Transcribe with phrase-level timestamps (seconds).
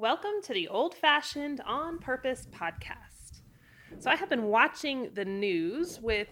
[0.00, 3.42] Welcome to the Old Fashioned On Purpose podcast.
[3.98, 6.28] So, I have been watching the news with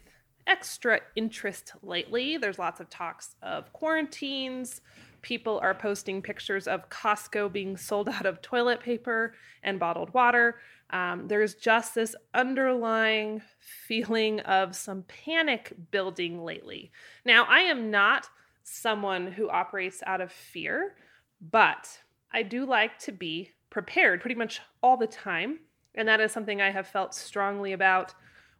[0.47, 2.39] extra interest lately.
[2.39, 4.81] There's lots of talks of quarantines.
[5.21, 10.61] People are posting pictures of Costco being sold out of toilet paper and bottled water.
[10.89, 16.91] Um, there's just this underlying feeling of some panic building lately.
[17.27, 18.31] Now, I am not
[18.63, 20.95] someone who operates out of fear,
[21.39, 21.99] but
[22.33, 25.61] I do like to be prepared pretty much all the time.
[25.95, 28.15] And that is something I have felt strongly about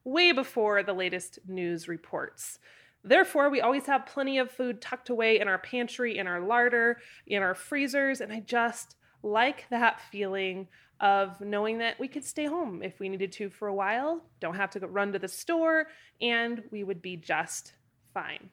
[0.05, 2.59] way before the latest news reports.
[3.05, 6.99] Therefore, we always have plenty of food tucked away in our pantry, in our larder,
[7.27, 10.69] in our freezers, and I just like that feeling
[11.01, 14.57] of knowing that we could stay home if we needed to for a while, don't
[14.57, 15.87] have to run to the store,
[16.21, 17.75] and we would be just
[18.13, 18.51] fine.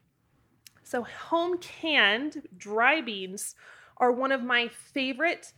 [0.83, 3.55] So, home canned dry beans
[3.97, 5.53] are one of my favorite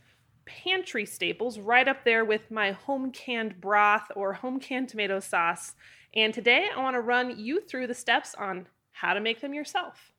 [0.48, 5.74] pantry staples, right up there with my home canned broth or home canned tomato sauce.
[6.14, 9.54] And today I want to run you through the steps on how to make them
[9.54, 10.10] yourself.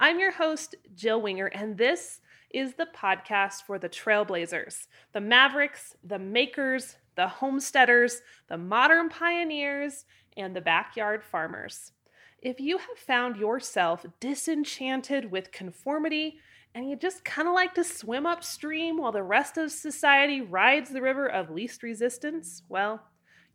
[0.00, 2.20] I'm your host, Jill Winger, and this
[2.52, 10.06] is the podcast for the trailblazers, the mavericks, the makers, the homesteaders, the modern pioneers,
[10.36, 11.92] and the backyard farmers.
[12.40, 16.38] If you have found yourself disenchanted with conformity
[16.74, 20.90] and you just kind of like to swim upstream while the rest of society rides
[20.90, 23.02] the river of least resistance, well,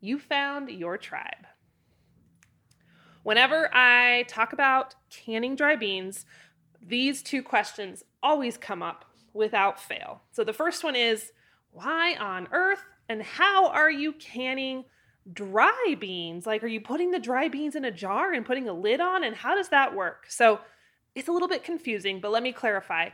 [0.02, 1.47] you found your tribe.
[3.23, 6.25] Whenever I talk about canning dry beans,
[6.81, 10.21] these two questions always come up without fail.
[10.31, 11.31] So the first one is
[11.71, 14.86] why on earth and how are you canning
[15.31, 16.45] dry beans?
[16.45, 19.23] Like, are you putting the dry beans in a jar and putting a lid on?
[19.23, 20.25] And how does that work?
[20.30, 20.59] So
[21.16, 23.09] it's a little bit confusing, but let me clarify.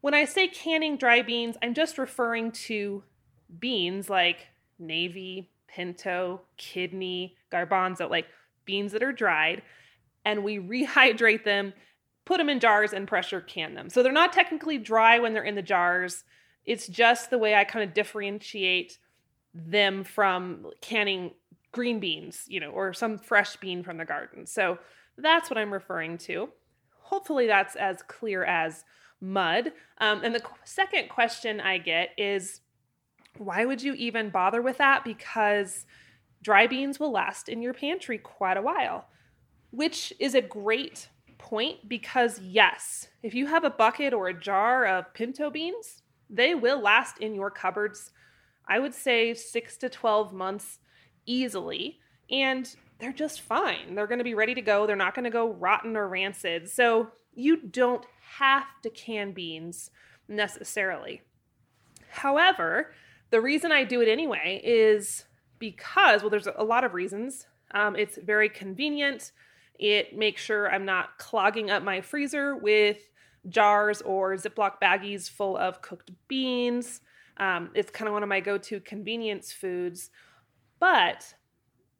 [0.00, 3.02] When I say canning dry beans, I'm just referring to
[3.58, 4.46] beans like
[4.78, 8.26] navy, pinto, kidney, garbanzo, like
[8.64, 9.62] beans that are dried,
[10.24, 11.72] and we rehydrate them,
[12.24, 13.90] put them in jars, and pressure can them.
[13.90, 16.24] So they're not technically dry when they're in the jars.
[16.64, 18.98] It's just the way I kind of differentiate
[19.54, 21.32] them from canning
[21.72, 24.46] green beans, you know, or some fresh bean from the garden.
[24.46, 24.78] So
[25.16, 26.48] that's what I'm referring to
[27.12, 28.84] hopefully that's as clear as
[29.20, 29.72] mud.
[29.98, 32.62] Um, and the second question I get is
[33.36, 35.04] why would you even bother with that?
[35.04, 35.84] Because
[36.42, 39.08] dry beans will last in your pantry quite a while,
[39.70, 44.86] which is a great point because, yes, if you have a bucket or a jar
[44.86, 48.10] of pinto beans, they will last in your cupboards,
[48.66, 50.78] I would say six to 12 months
[51.26, 51.98] easily.
[52.30, 53.96] And they're just fine.
[53.96, 54.86] They're going to be ready to go.
[54.86, 56.70] They're not going to go rotten or rancid.
[56.70, 58.06] So you don't
[58.38, 59.90] have to can beans
[60.28, 61.22] necessarily.
[62.10, 62.94] However,
[63.30, 65.24] the reason I do it anyway is
[65.58, 67.48] because, well, there's a lot of reasons.
[67.72, 69.32] Um, it's very convenient.
[69.80, 72.98] It makes sure I'm not clogging up my freezer with
[73.48, 77.00] jars or Ziploc baggies full of cooked beans.
[77.36, 80.10] Um, it's kind of one of my go to convenience foods.
[80.78, 81.34] But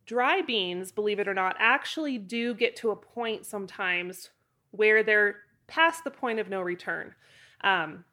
[0.07, 4.31] dry beans, believe it or not, actually do get to a point sometimes
[4.71, 5.37] where they're
[5.67, 7.15] past the point of no return.
[7.63, 8.05] Um,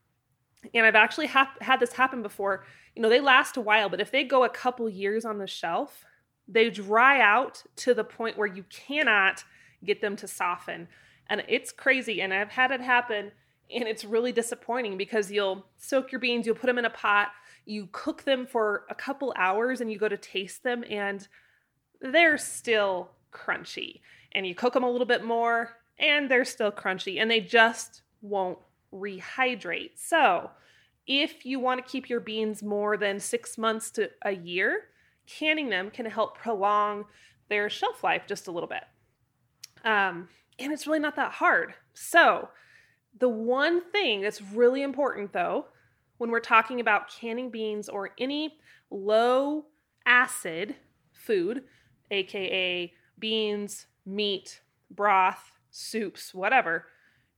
[0.74, 2.66] and I've actually ha- had this happen before.
[2.96, 5.48] You know, they last a while, but if they go a couple years on the
[5.48, 6.06] shelf,
[6.48, 9.44] they dry out to the point where you cannot
[9.84, 10.88] get them to soften.
[11.28, 12.22] And it's crazy.
[12.22, 13.32] And I've had it happen,
[13.74, 17.30] and it's really disappointing because you'll soak your beans, you'll put them in a pot,
[17.66, 21.28] you cook them for a couple hours, and you go to taste them, and
[22.02, 24.02] they're still crunchy.
[24.32, 28.02] And you cook them a little bit more and they're still crunchy and they just
[28.22, 28.60] won't
[28.94, 29.92] rehydrate.
[29.96, 30.52] So,
[31.08, 34.84] if you want to keep your beans more than six months to a year,
[35.26, 37.06] canning them can help prolong
[37.50, 38.84] their shelf life just a little bit.
[39.84, 40.30] Um,
[40.60, 41.74] and it's really not that hard.
[41.94, 42.50] So,
[43.18, 45.66] the one thing that's really important though,
[46.18, 48.60] when we're talking about canning beans or any
[48.92, 49.66] low
[50.06, 50.76] acid
[51.12, 51.64] food,
[52.12, 54.62] aka beans, meat,
[54.92, 56.86] broth, soups, whatever.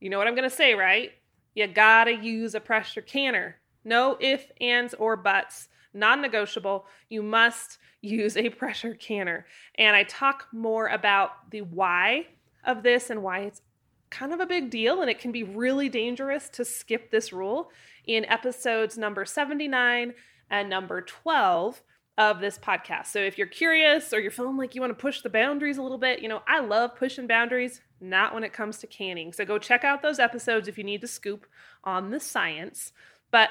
[0.00, 1.12] You know what I'm going to say, right?
[1.54, 3.56] You got to use a pressure canner.
[3.84, 5.68] No ifs, ands, or buts.
[5.94, 6.86] Non negotiable.
[7.08, 9.46] You must use a pressure canner.
[9.76, 12.26] And I talk more about the why
[12.64, 13.62] of this and why it's
[14.10, 17.70] kind of a big deal and it can be really dangerous to skip this rule
[18.06, 20.12] in episodes number 79
[20.50, 21.82] and number 12
[22.18, 23.06] of this podcast.
[23.06, 25.82] So if you're curious or you're feeling like you want to push the boundaries a
[25.82, 29.32] little bit, you know, I love pushing boundaries, not when it comes to canning.
[29.32, 31.46] So go check out those episodes if you need to scoop
[31.84, 32.92] on the science.
[33.30, 33.48] But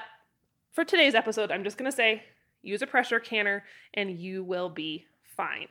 [0.72, 2.24] for today's episode, I'm just going to say
[2.62, 3.64] use a pressure canner
[3.94, 5.70] and you will be fine.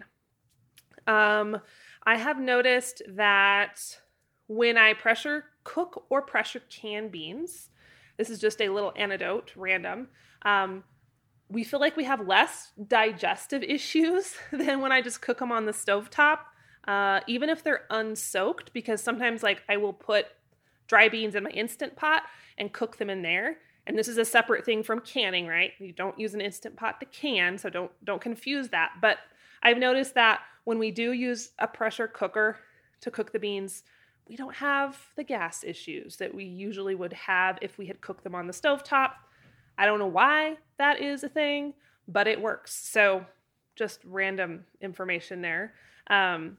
[1.07, 1.61] Um,
[2.05, 4.01] I have noticed that
[4.49, 7.69] when I pressure cook or pressure can beans,
[8.17, 10.09] this is just a little anecdote, random.
[10.43, 10.83] Um,
[11.51, 15.67] we feel like we have less digestive issues than when I just cook them on
[15.67, 16.47] the stove top,
[16.87, 20.27] uh, even if they're unsoaked, because sometimes like I will put
[20.87, 22.23] dry beans in my instant pot
[22.57, 23.59] and cook them in there.
[23.87, 25.73] And this is a separate thing from canning, right?
[25.79, 28.93] You don't use an instant pot to can, so don't don't confuse that.
[29.01, 29.19] But
[29.63, 32.59] I've noticed that when we do use a pressure cooker
[33.01, 33.83] to cook the beans,
[34.29, 38.23] we don't have the gas issues that we usually would have if we had cooked
[38.23, 39.17] them on the stove top.
[39.81, 41.73] I don't know why that is a thing,
[42.07, 42.75] but it works.
[42.75, 43.25] So
[43.77, 45.73] just random information there.
[46.09, 46.59] Um,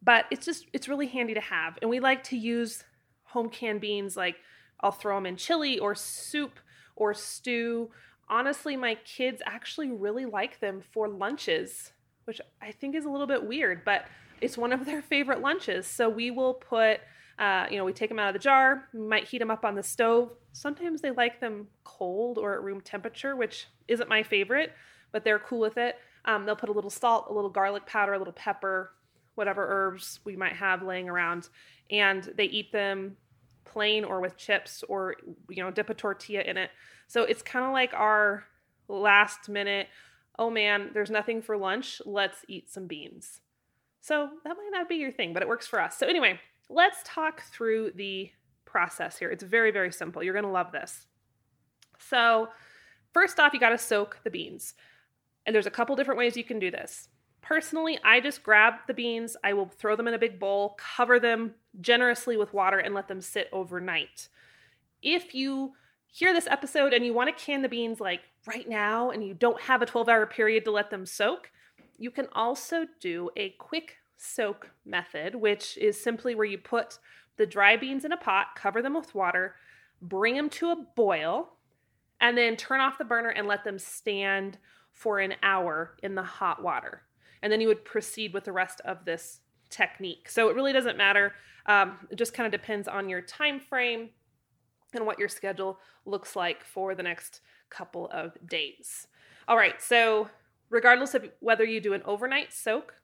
[0.00, 2.84] but it's just it's really handy to have, and we like to use
[3.24, 4.16] home canned beans.
[4.16, 4.36] Like
[4.80, 6.60] I'll throw them in chili or soup
[6.94, 7.90] or stew.
[8.28, 11.92] Honestly, my kids actually really like them for lunches,
[12.24, 14.06] which I think is a little bit weird, but
[14.40, 15.88] it's one of their favorite lunches.
[15.88, 17.00] So we will put,
[17.38, 19.74] uh, you know, we take them out of the jar, might heat them up on
[19.74, 20.32] the stove.
[20.52, 24.72] Sometimes they like them cold or at room temperature, which isn't my favorite,
[25.12, 25.96] but they're cool with it.
[26.24, 28.90] Um, they'll put a little salt, a little garlic powder, a little pepper,
[29.36, 31.48] whatever herbs we might have laying around,
[31.90, 33.16] and they eat them
[33.64, 35.14] plain or with chips or
[35.48, 36.70] you know dip a tortilla in it.
[37.06, 38.44] So it's kind of like our
[38.88, 39.88] last minute.
[40.38, 42.02] Oh man, there's nothing for lunch.
[42.04, 43.40] Let's eat some beans.
[44.00, 45.96] So that might not be your thing, but it works for us.
[45.96, 48.30] So, anyway, let's talk through the
[48.64, 49.30] process here.
[49.30, 50.22] It's very, very simple.
[50.22, 51.06] You're going to love this.
[51.98, 52.48] So,
[53.12, 54.74] first off, you got to soak the beans.
[55.46, 57.08] And there's a couple different ways you can do this.
[57.40, 61.18] Personally, I just grab the beans, I will throw them in a big bowl, cover
[61.18, 64.28] them generously with water, and let them sit overnight.
[65.02, 65.72] If you
[66.08, 69.34] hear this episode and you want to can the beans like right now and you
[69.34, 71.50] don't have a 12 hour period to let them soak,
[71.96, 76.98] you can also do a quick soak method, which is simply where you put
[77.36, 79.54] the dry beans in a pot, cover them with water,
[80.02, 81.50] bring them to a boil,
[82.20, 84.58] and then turn off the burner and let them stand
[84.92, 87.02] for an hour in the hot water.
[87.42, 90.28] And then you would proceed with the rest of this technique.
[90.28, 91.32] So it really doesn't matter.
[91.66, 94.10] Um, it just kind of depends on your time frame
[94.94, 99.06] and what your schedule looks like for the next couple of days.
[99.46, 100.28] All right, so
[100.70, 102.94] regardless of whether you do an overnight soak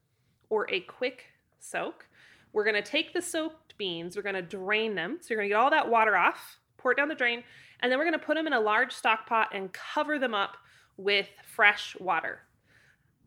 [0.51, 1.25] or a quick
[1.59, 2.07] soak,
[2.53, 5.19] we're going to take the soaked beans, we're going to drain them.
[5.21, 7.43] So you're going to get all that water off, pour it down the drain,
[7.81, 10.35] and then we're going to put them in a large stock pot and cover them
[10.35, 10.57] up
[10.97, 12.41] with fresh water.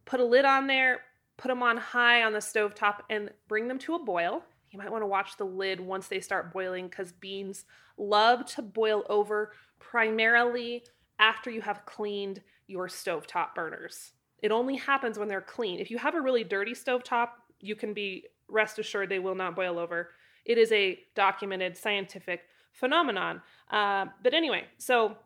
[0.06, 1.02] Put a lid on there,
[1.36, 4.44] put them on high on the stove top, and bring them to a boil.
[4.72, 7.66] You might want to watch the lid once they start boiling because beans
[7.98, 10.84] love to boil over primarily
[11.20, 14.12] after you have cleaned your stovetop burners.
[14.42, 15.80] It only happens when they're clean.
[15.80, 19.36] If you have a really dirty stove top, you can be rest assured they will
[19.36, 20.12] not boil over.
[20.46, 22.42] It is a documented scientific
[22.72, 23.42] phenomenon.
[23.70, 25.18] Uh, but anyway, so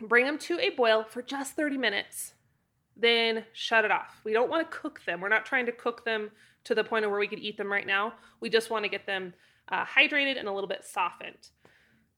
[0.00, 2.34] bring them to a boil for just 30 minutes,
[2.96, 4.20] then shut it off.
[4.24, 5.20] We don't want to cook them.
[5.20, 6.30] We're not trying to cook them
[6.64, 8.14] to the point of where we could eat them right now.
[8.40, 9.34] We just want to get them
[9.68, 11.50] uh, hydrated and a little bit softened.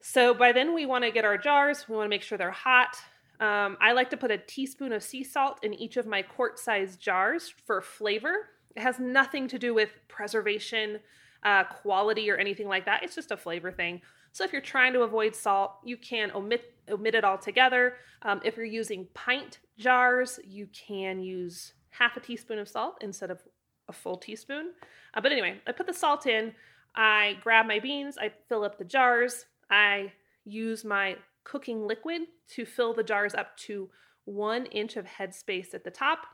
[0.01, 1.89] So by then, we want to get our jars.
[1.89, 2.97] We want to make sure they're hot.
[3.43, 6.61] Um, I like to put a teaspoon of sea salt in each of my quart
[6.61, 8.51] sized jars for flavor.
[8.77, 11.01] It has nothing to do with preservation,
[11.43, 13.03] uh, quality, or anything like that.
[13.03, 14.01] It's just a flavor thing.
[14.31, 17.97] So if you're trying to avoid salt, you can omit omit it altogether.
[18.23, 23.33] Um, if you're using pint jars, you can use half a teaspoon of salt instead
[23.33, 23.43] of
[23.89, 24.71] a full teaspoon.
[25.15, 26.55] Uh, but anyway, I put the salt in.
[26.95, 28.17] I grab my beans.
[28.19, 29.47] I fill up the jars.
[29.69, 30.13] I
[30.45, 33.91] use my cooking liquid to fill the jars up to
[34.25, 36.27] one inch of headspace at the top.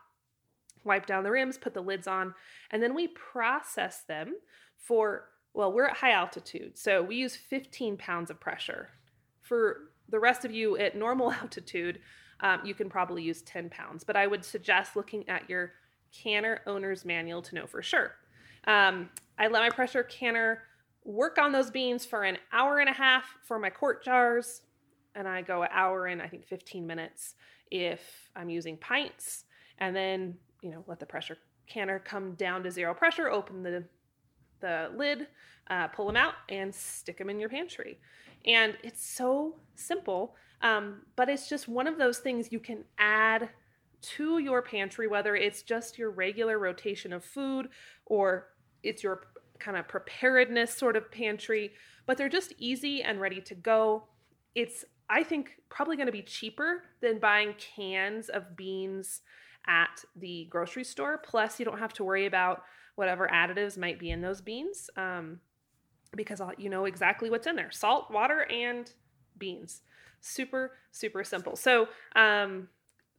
[0.85, 2.35] Wipe down the rims, put the lids on,
[2.71, 4.37] and then we process them
[4.77, 8.91] for, well, we're at high altitude, so we use 15 pounds of pressure.
[9.43, 12.01] For the rest of you at normal altitude,
[12.41, 15.73] um, you can probably use 10 pounds, but I would suggest looking at your
[16.13, 18.13] canner owner's manual to know for sure.
[18.67, 20.63] Um, I let my pressure canner
[21.05, 24.63] work on those beans for an hour and a half for my quart jars,
[25.19, 27.35] and I go an hour and I think 15 minutes
[27.71, 29.45] if I'm using pints,
[29.79, 33.29] and then you know let the pressure canner come down to zero pressure.
[33.29, 33.85] Open the
[34.61, 35.27] the lid,
[35.69, 37.99] uh, pull them out, and stick them in your pantry.
[38.47, 43.51] And it's so simple, um, but it's just one of those things you can add
[44.01, 47.69] to your pantry, whether it's just your regular rotation of food
[48.07, 48.49] or
[48.85, 49.23] it's your
[49.59, 51.73] kind of preparedness sort of pantry,
[52.07, 54.05] but they're just easy and ready to go.
[54.55, 59.23] It's I think probably going to be cheaper than buying cans of beans
[59.67, 61.19] at the grocery store.
[61.19, 62.63] Plus, you don't have to worry about
[62.97, 65.41] whatever additives might be in those beans um,
[66.17, 68.93] because you know exactly what's in there salt, water, and
[69.39, 69.83] beans.
[70.21, 71.55] Super, super simple.
[71.55, 72.69] So, um,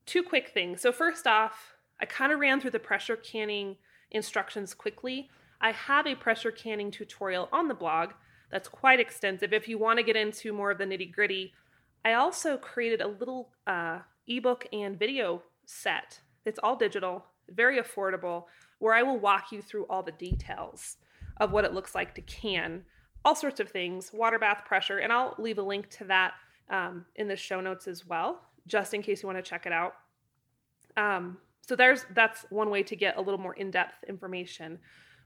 [0.06, 0.82] two quick things.
[0.82, 3.78] So, first off, I kind of ran through the pressure canning
[4.12, 5.30] instructions quickly.
[5.62, 8.12] I have a pressure canning tutorial on the blog
[8.52, 9.54] that's quite extensive.
[9.54, 11.54] If you want to get into more of the nitty gritty,
[12.06, 16.20] I also created a little uh, ebook and video set.
[16.46, 18.46] It's all digital, very affordable,
[18.80, 20.98] where I will walk you through all the details
[21.38, 22.84] of what it looks like to can
[23.26, 26.34] all sorts of things, water bath pressure, and I'll leave a link to that
[26.70, 29.74] um, in the show notes as well, just in case you want to check it
[29.74, 29.96] out.
[30.96, 31.38] Um,
[31.68, 34.80] so there's that's one way to get a little more in-depth information.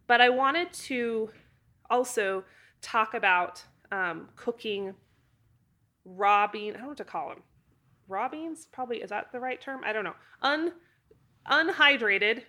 [0.08, 1.30] But I wanted to
[1.90, 2.44] also
[2.82, 4.94] talk about um, cooking
[6.06, 6.72] raw bean.
[6.72, 7.44] I don't know what to call them.
[8.08, 9.82] Raw beans, probably is that the right term?
[9.84, 10.16] I don't know.
[10.42, 10.74] Un
[11.50, 12.44] unhydrated,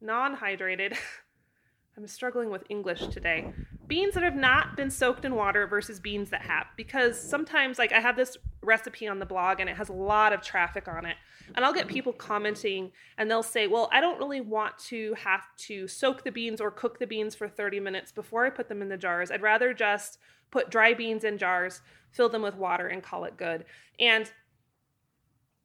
[0.00, 0.96] non-hydrated.
[1.96, 3.52] I'm struggling with English today.
[3.86, 6.66] Beans that have not been soaked in water versus beans that have.
[6.76, 10.32] Because sometimes, like, I have this recipe on the blog and it has a lot
[10.32, 11.16] of traffic on it.
[11.54, 15.42] And I'll get people commenting and they'll say, Well, I don't really want to have
[15.58, 18.80] to soak the beans or cook the beans for 30 minutes before I put them
[18.80, 19.30] in the jars.
[19.30, 20.18] I'd rather just
[20.50, 23.64] put dry beans in jars, fill them with water, and call it good.
[23.98, 24.30] And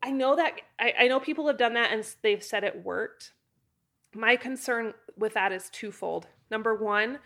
[0.02, 3.34] I know that I, I know people have done that and they've said it worked.
[4.16, 6.28] My concern with that is twofold.
[6.50, 7.20] Number one,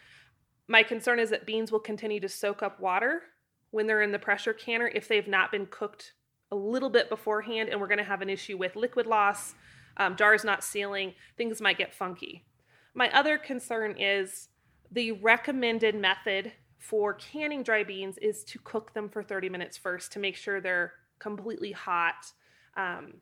[0.67, 3.23] my concern is that beans will continue to soak up water
[3.71, 6.13] when they're in the pressure canner if they've not been cooked
[6.51, 9.55] a little bit beforehand, and we're going to have an issue with liquid loss,
[9.97, 12.45] um, jars not sealing, things might get funky.
[12.93, 14.49] My other concern is
[14.91, 20.11] the recommended method for canning dry beans is to cook them for 30 minutes first
[20.11, 22.33] to make sure they're completely hot.
[22.75, 23.13] Um,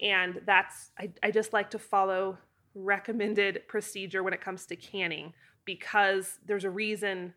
[0.00, 2.38] and that's, I, I just like to follow
[2.74, 5.32] recommended procedure when it comes to canning
[5.64, 7.34] because there's a reason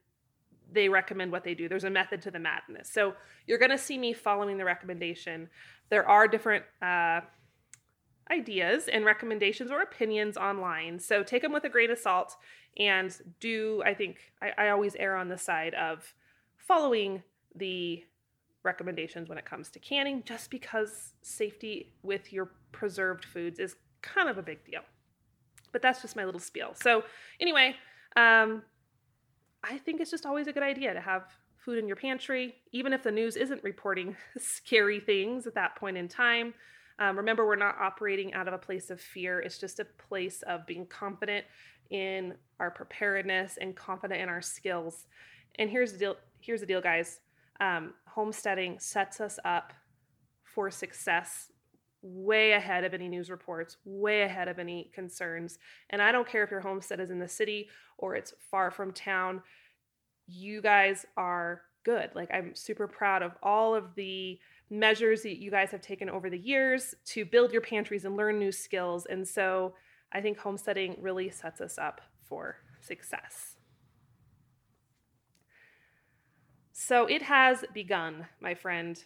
[0.71, 1.67] they recommend what they do.
[1.67, 2.89] There's a method to the madness.
[2.91, 3.13] So
[3.47, 5.49] you're going to see me following the recommendation.
[5.89, 7.21] There are different uh,
[8.31, 10.99] ideas and recommendations or opinions online.
[10.99, 12.35] So take them with a grain of salt
[12.77, 16.13] and do, I think, I, I always err on the side of
[16.57, 17.23] following
[17.55, 18.03] the
[18.63, 24.29] recommendations when it comes to canning, just because safety with your preserved foods is kind
[24.29, 24.81] of a big deal.
[25.71, 26.73] But that's just my little spiel.
[26.75, 27.03] So,
[27.39, 27.75] anyway,
[28.15, 28.63] um,
[29.63, 31.23] I think it's just always a good idea to have
[31.57, 35.97] food in your pantry, even if the news isn't reporting scary things at that point
[35.97, 36.53] in time.
[36.99, 39.39] Um, remember, we're not operating out of a place of fear.
[39.39, 41.45] It's just a place of being confident
[41.89, 45.07] in our preparedness and confident in our skills.
[45.55, 46.15] And here's the deal.
[46.41, 47.19] Here's the deal, guys.
[47.59, 49.73] Um, homesteading sets us up
[50.43, 51.51] for success
[52.01, 55.59] way ahead of any news reports, way ahead of any concerns.
[55.89, 58.93] And I don't care if your homestead is in the city or it's far from
[58.93, 59.41] town,
[60.27, 62.11] you guys are good.
[62.15, 64.39] Like, I'm super proud of all of the
[64.69, 68.37] measures that you guys have taken over the years to build your pantries and learn
[68.37, 69.05] new skills.
[69.09, 69.73] And so
[70.11, 73.55] I think homesteading really sets us up for success.
[76.71, 79.03] So it has begun, my friend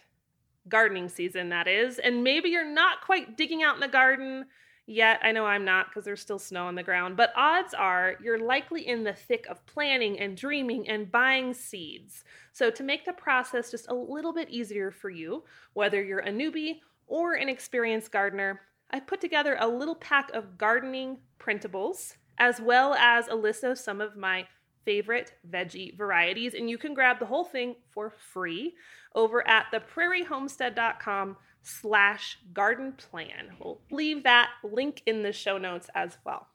[0.68, 1.98] gardening season, that is.
[1.98, 4.46] And maybe you're not quite digging out in the garden
[4.86, 5.20] yet.
[5.22, 8.38] I know I'm not because there's still snow on the ground, but odds are you're
[8.38, 12.24] likely in the thick of planning and dreaming and buying seeds.
[12.52, 16.30] So, to make the process just a little bit easier for you, whether you're a
[16.30, 22.60] newbie or an experienced gardener, I put together a little pack of gardening printables as
[22.60, 24.46] well as a list of some of my
[24.84, 26.54] favorite veggie varieties.
[26.54, 28.74] And you can grab the whole thing for free
[29.14, 33.50] over at theprairiehomestead.com slash garden plan.
[33.58, 36.48] We'll leave that link in the show notes as well.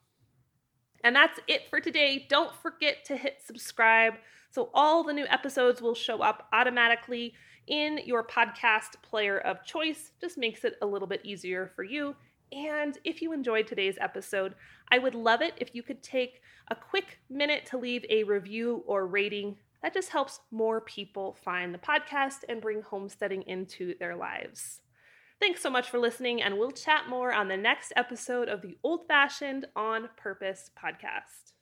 [1.02, 2.26] And that's it for today.
[2.28, 4.14] Don't forget to hit subscribe
[4.50, 7.34] so all the new episodes will show up automatically
[7.66, 10.10] in your podcast player of choice.
[10.20, 12.16] Just makes it a little bit easier for you.
[12.52, 14.54] And if you enjoyed today's episode,
[14.90, 18.82] I would love it if you could take a quick minute to leave a review
[18.86, 19.56] or rating.
[19.82, 24.80] That just helps more people find the podcast and bring homesteading into their lives.
[25.40, 28.76] Thanks so much for listening, and we'll chat more on the next episode of the
[28.82, 31.52] Old Fashioned on Purpose podcast.